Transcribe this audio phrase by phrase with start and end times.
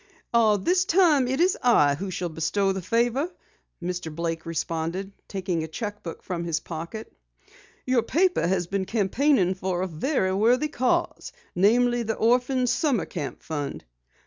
[0.33, 3.31] "Ah, this time it is I who shall bestow the favor,"
[3.83, 4.11] Mr.
[4.11, 7.13] Blake responded, taking a cheque book from his pocket.
[7.85, 13.43] "Your paper has been campaigning for a very worthy cause, namely the Orphans' Summer Camp
[13.43, 13.85] Fund.